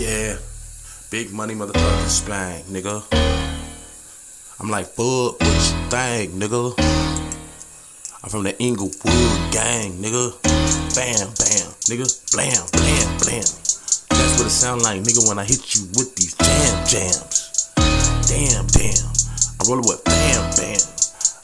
Yeah, 0.00 0.38
big 1.10 1.30
money 1.30 1.52
motherfucking 1.52 2.08
spank, 2.08 2.64
nigga. 2.72 3.04
I'm 4.58 4.70
like, 4.70 4.86
fuck 4.86 5.36
what 5.36 5.44
you 5.44 5.76
think, 5.92 6.32
nigga. 6.40 6.72
I'm 8.24 8.30
from 8.30 8.44
the 8.44 8.56
Inglewood 8.58 8.96
gang, 9.52 10.00
nigga. 10.00 10.40
Bam, 10.96 11.28
bam, 11.36 11.68
nigga. 11.92 12.08
Blam, 12.32 12.64
blam, 12.72 13.08
blam. 13.20 13.44
That's 14.08 14.40
what 14.40 14.46
it 14.48 14.56
sound 14.56 14.80
like, 14.80 15.02
nigga, 15.02 15.28
when 15.28 15.38
I 15.38 15.44
hit 15.44 15.76
you 15.76 15.84
with 15.92 16.16
these 16.16 16.32
jam 16.32 16.86
jams. 16.88 17.68
Damn, 18.24 18.64
damn. 18.72 19.04
I 19.04 19.68
roll 19.68 19.80
it 19.80 19.84
with 19.84 20.02
bam, 20.04 20.40
bam. 20.56 20.80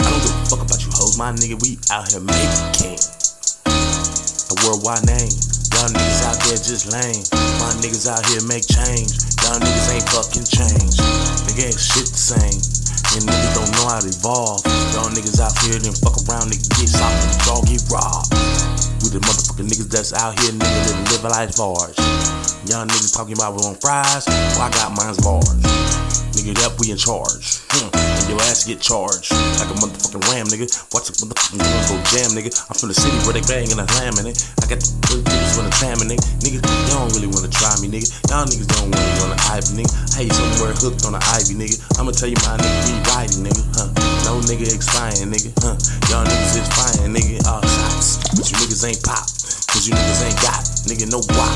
I 0.00 0.08
don't 0.08 0.22
give 0.24 0.32
a 0.32 0.44
fuck 0.48 0.64
about 0.64 0.80
you 0.80 0.88
hoes, 0.96 1.18
my 1.18 1.30
nigga. 1.32 1.60
We 1.60 1.76
out 1.92 2.08
here 2.08 2.24
making 2.24 2.72
king. 2.72 3.00
A 4.48 4.54
worldwide 4.64 5.04
name. 5.04 5.45
Y'all 5.76 5.92
niggas 5.92 6.24
out 6.24 6.40
there 6.48 6.56
just 6.56 6.88
lame. 6.88 7.20
My 7.60 7.68
niggas 7.84 8.08
out 8.08 8.24
here 8.32 8.40
make 8.48 8.64
change. 8.64 9.12
Y'all 9.44 9.60
niggas 9.60 9.92
ain't 9.92 10.08
fucking 10.08 10.48
change. 10.48 10.96
Nigga 11.44 11.68
ain't 11.68 11.76
shit 11.76 12.08
the 12.08 12.16
same. 12.16 12.60
And 13.12 13.28
niggas 13.28 13.52
don't 13.52 13.68
know 13.76 13.92
how 13.92 14.00
to 14.00 14.08
evolve. 14.08 14.64
Y'all 14.96 15.12
niggas 15.12 15.36
out 15.36 15.52
here 15.68 15.76
then 15.76 15.92
fuck 16.00 16.16
around, 16.24 16.48
nigga 16.48 16.64
get 16.80 16.88
shot 16.88 17.12
and 17.12 17.28
dog 17.44 17.68
get 17.68 17.84
robbed. 17.92 18.32
We 19.04 19.12
the 19.12 19.20
motherfucking 19.20 19.68
niggas 19.68 19.92
that's 19.92 20.16
out 20.16 20.40
here, 20.40 20.56
nigga, 20.56 21.12
live 21.12 21.28
a 21.28 21.28
life 21.28 21.60
large. 21.60 22.00
Y'all 22.72 22.88
niggas 22.88 23.12
talking 23.12 23.36
about 23.36 23.52
we 23.52 23.60
want 23.60 23.76
fries, 23.76 24.24
well 24.56 24.64
I 24.64 24.72
got 24.72 24.96
mine's 24.96 25.20
large. 25.28 25.60
Nigga, 26.32 26.56
that 26.56 26.72
we 26.80 26.88
in 26.88 26.96
charge. 26.96 27.60
Hmm. 27.68 27.92
And 27.92 28.24
your 28.32 28.40
ass 28.48 28.64
get 28.64 28.80
charged 28.80 29.28
like 29.60 29.68
a 29.68 29.76
motherfucking 30.16 30.32
ram, 30.32 30.46
nigga. 30.46 30.66
Watch 30.92 31.08
the 31.08 31.14
motherfucking 31.20 31.60
gun 31.60 31.82
go 31.88 31.96
jam, 32.10 32.30
nigga. 32.32 32.50
I'm 32.68 32.76
from 32.76 32.88
the 32.88 32.96
city 32.96 33.16
where 33.24 33.34
they 33.36 33.44
bang 33.44 33.70
and 33.72 33.80
I 33.80 33.86
slamming 33.86 34.26
it. 34.26 34.36
I 34.62 34.66
got 34.66 34.80
the 34.80 34.88
good 35.08 35.24
niggas 35.24 35.56
wanna 35.56 35.72
slamming 35.72 36.10
it. 36.12 36.20
Nigga, 36.40 36.58
y'all 36.88 37.06
don't 37.06 37.12
really 37.16 37.28
wanna 37.28 37.52
try 37.52 37.72
me, 37.80 37.88
nigga. 37.88 38.08
Y'all 38.30 38.46
niggas 38.46 38.68
don't 38.76 38.90
really 38.90 39.14
wanna 39.20 39.38
ivy, 39.52 39.82
nigga. 39.82 39.92
Hey, 40.16 40.28
somewhere 40.32 40.72
hooked 40.72 41.04
on 41.04 41.12
the 41.12 41.22
ivy, 41.36 41.54
nigga. 41.56 41.76
I'ma 42.00 42.12
tell 42.12 42.28
you 42.28 42.38
my 42.46 42.56
nigga, 42.56 42.78
we 42.88 42.92
riding, 43.12 43.42
nigga. 43.44 43.62
Huh? 43.76 43.88
No 44.24 44.40
nigga 44.44 44.66
expiring, 44.72 45.30
nigga. 45.30 45.52
Huh? 45.60 45.76
Y'all 46.08 46.24
niggas 46.24 46.56
is 46.56 46.68
fine, 46.72 47.12
nigga. 47.12 47.36
All 47.46 47.62
shots. 47.62 48.18
But 48.32 48.44
you 48.48 48.56
niggas 48.60 48.84
ain't 48.86 49.02
pop. 49.02 49.26
Cause 49.76 49.84
you 49.88 49.92
niggas 49.92 50.24
ain't 50.24 50.40
got, 50.40 50.62
nigga, 50.88 51.04
no 51.10 51.20
guap. 51.20 51.52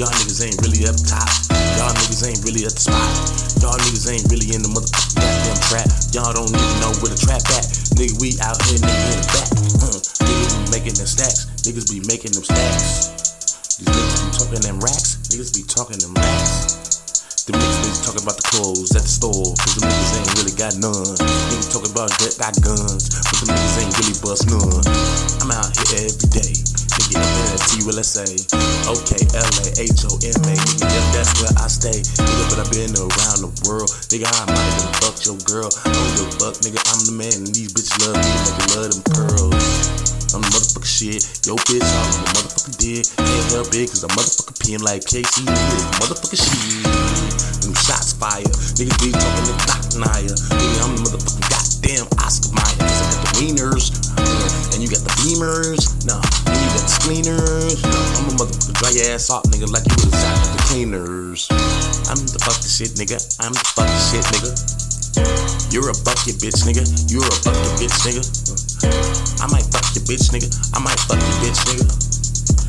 Y'all 0.00 0.08
niggas 0.08 0.40
ain't 0.40 0.56
really 0.62 0.86
up 0.88 0.96
top. 1.04 1.28
Y'all 1.76 1.92
niggas 1.92 2.24
ain't 2.24 2.40
really 2.46 2.64
at 2.64 2.72
the 2.72 2.80
spot. 2.80 3.12
Y'all 3.60 3.76
niggas 3.76 4.08
ain't 4.08 4.24
really 4.30 4.54
in 4.54 4.62
the 4.62 4.70
motherfucking 4.70 5.20
goddamn 5.20 5.58
trap. 5.68 5.88
Y'all 6.14 6.32
don't 6.32 6.48
even 6.48 6.78
know 6.80 6.94
where 7.02 7.12
the 7.12 7.18
trap 7.18 7.42
at. 7.58 7.77
Nigga, 7.98 8.14
we 8.22 8.38
out 8.46 8.54
here, 8.70 8.78
nigga, 8.78 9.10
in 9.10 9.18
the 9.18 9.26
back. 9.34 9.50
Niggas 10.22 10.54
be 10.54 10.70
making 10.70 10.94
them 10.94 11.10
stacks. 11.10 11.50
Niggas 11.66 11.90
be 11.90 11.98
making 12.06 12.30
them 12.30 12.46
stacks. 12.46 13.10
These 13.74 13.90
niggas 13.90 14.22
be 14.22 14.30
talking 14.38 14.62
them 14.62 14.78
racks. 14.78 15.18
Niggas 15.34 15.50
be 15.50 15.66
talking 15.66 15.98
them 15.98 16.14
racks. 16.14 17.42
The 17.50 17.58
niggas 17.58 17.80
be 17.82 17.90
talking 18.06 18.22
about 18.22 18.38
the 18.38 18.46
clothes 18.54 18.94
at 18.94 19.02
the 19.02 19.10
store. 19.10 19.50
Cause 19.58 19.74
the 19.74 19.82
niggas 19.82 20.14
ain't 20.14 20.30
really 20.38 20.54
got 20.54 20.78
none. 20.78 21.18
Niggas 21.50 21.74
talking 21.74 21.90
about 21.90 22.14
that 22.22 22.38
got 22.38 22.54
guns. 22.62 23.10
But 23.34 23.36
the 23.42 23.46
niggas 23.50 23.76
ain't 23.82 23.94
really 23.98 24.16
bust 24.22 24.46
none. 24.46 24.84
I'm 25.42 25.50
out 25.50 25.74
here 25.74 26.06
every 26.06 26.30
day. 26.30 26.54
Nigga, 26.54 27.18
I'm 27.18 27.50
at 27.50 27.62
TULSA. 27.66 28.26
Okay, 28.94 29.22
LA, 29.34 29.66
H-O-M-A. 29.74 30.54
Nigga, 30.54 30.86
yeah, 30.86 31.06
that's 31.14 31.34
where 31.40 31.54
I 31.58 31.66
stay. 31.66 31.98
Nigga, 31.98 32.44
but 32.50 32.58
I've 32.62 32.70
been 32.70 32.94
around 32.94 33.42
the 33.42 33.50
world. 33.66 33.90
Nigga, 34.10 34.26
I 34.26 34.44
might 34.50 34.74
have 34.82 34.94
fucked 35.02 35.24
your 35.24 35.38
girl. 35.46 35.70
I 35.86 35.94
don't 35.94 36.10
give 36.18 36.28
a 36.30 36.36
fuck, 36.42 36.54
nigga. 36.62 36.78
I'm 36.90 37.00
the 37.06 37.14
man. 37.14 37.32
in 37.32 37.54
these 37.54 37.72
love 38.04 38.16
me. 38.16 38.32
Nigga, 38.46 38.64
love 38.76 38.90
them 38.92 39.02
pearls. 39.10 39.66
I'm 40.34 40.42
the 40.44 40.50
motherfucking 40.52 40.84
shit. 40.84 41.22
Yo, 41.48 41.56
bitch, 41.66 41.82
I'm 41.82 42.08
the 42.12 42.20
motherfucking 42.36 42.76
dick. 42.78 43.04
Can't 43.16 43.48
help 43.56 43.72
it, 43.72 43.88
cause 43.88 44.04
I'm 44.04 44.12
motherfucking 44.12 44.56
PM 44.60 44.82
like 44.84 45.02
KC. 45.08 45.42
Motherfucking 45.98 46.36
shit. 46.36 46.84
Them 47.64 47.74
shots 47.74 48.12
fire. 48.12 48.44
Niggas 48.76 48.98
be 49.00 49.08
talking 49.10 49.46
to 49.48 49.54
Doc 49.66 49.82
Naya. 49.96 50.34
Nigga, 50.52 50.78
I'm 50.84 50.92
the 50.94 51.02
motherfucking 51.08 51.48
goddamn 51.48 52.06
Oscar 52.20 52.52
Mayer. 52.54 52.76
Cause 52.84 53.00
I 53.00 53.06
got 53.08 53.20
the 53.24 53.30
wieners. 53.40 53.84
yeah, 54.20 54.74
And 54.76 54.78
you 54.84 54.88
got 54.92 55.02
the 55.02 55.14
beamers. 55.24 55.82
Nah, 56.04 56.20
and 56.20 56.60
you 56.60 56.68
got 56.76 56.84
the 56.84 56.96
cleaners. 57.02 57.80
Nah, 57.82 58.18
I'm 58.20 58.24
a 58.28 58.32
motherfucker 58.36 58.74
dry 58.78 58.92
ass 59.10 59.30
off, 59.30 59.44
nigga, 59.48 59.66
like 59.72 59.86
you 59.88 59.96
was 60.06 60.22
out 60.22 60.36
with 60.44 60.52
the 60.54 60.62
cleaners. 60.68 61.48
I'm 62.12 62.20
the 62.20 62.38
fucking 62.44 62.68
shit, 62.68 62.92
nigga. 63.00 63.16
I'm 63.40 63.52
the 63.52 63.64
fucking 63.74 64.02
shit, 64.12 64.24
nigga. 64.28 64.77
You're 65.70 65.90
a 65.90 65.96
bucket 66.04 66.40
bitch, 66.40 66.64
nigga. 66.64 66.84
You're 67.12 67.24
a 67.24 67.38
bucket 67.44 67.72
bitch, 67.78 67.96
nigga. 68.02 68.24
I 69.40 69.46
might 69.46 69.66
fuck 69.68 69.86
your 69.94 70.04
bitch, 70.04 70.32
nigga. 70.32 70.48
I 70.74 70.80
might 70.80 70.98
fuck 71.06 71.20
your 71.20 71.38
bitch, 71.44 71.60
nigga. 71.68 71.86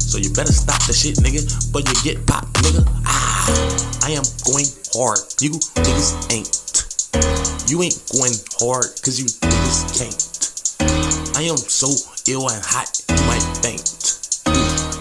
So 0.09 0.17
you 0.17 0.33
better 0.33 0.51
stop 0.51 0.81
the 0.87 0.93
shit, 0.93 1.17
nigga, 1.17 1.45
but 1.71 1.87
you 1.87 1.95
get 2.03 2.25
popped, 2.25 2.53
nigga. 2.65 2.83
Ah, 3.05 3.45
I 4.03 4.11
am 4.11 4.25
going 4.43 4.65
hard. 4.93 5.19
You 5.39 5.51
niggas 5.77 6.17
ain't. 6.33 6.49
You 7.69 7.83
ain't 7.83 8.01
going 8.11 8.33
hard, 8.57 8.89
cause 9.05 9.19
you 9.19 9.25
niggas 9.25 9.79
can't. 9.93 11.37
I 11.37 11.43
am 11.43 11.57
so 11.57 11.93
ill 12.27 12.49
and 12.49 12.63
hot, 12.65 12.89
you 13.07 13.25
might 13.27 13.45
faint. 13.61 13.85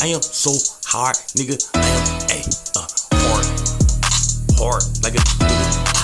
I 0.01 0.09
am 0.09 0.21
so 0.21 0.53
hard, 0.85 1.17
nigga. 1.35 1.57
I 1.75 1.89
am 1.89 2.45
a 2.77 2.85
uh, 2.85 2.87
hard, 3.25 3.47
hard, 4.61 4.83
like 5.03 5.15
a 5.15 5.23
nigga. 5.41 5.98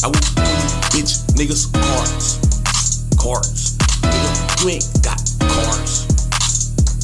I 0.00 0.06
will 0.06 0.14
bitch 0.94 1.26
niggas 1.34 1.72
cards, 1.72 2.38
cards. 3.18 3.76
Nigga, 4.02 4.62
you 4.62 4.68
ain't 4.70 4.86
got 5.02 5.18
cars. 5.40 6.06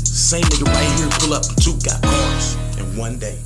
Same 0.07 0.45
nigga 0.45 0.67
right 0.67 0.99
here 0.99 1.09
pull 1.19 1.35
up, 1.35 1.43
but 1.49 1.67
you 1.67 1.73
got 1.83 2.01
cars. 2.03 2.55
And 2.79 2.97
one 2.97 3.19
day, 3.19 3.39